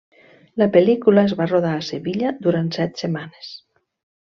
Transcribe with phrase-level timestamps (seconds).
[0.61, 3.53] La pel·lícula es va rodar a Sevilla durant set setmanes.